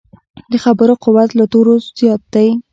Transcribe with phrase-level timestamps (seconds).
[0.51, 2.47] د خبرو قوت له تورو زیات دی.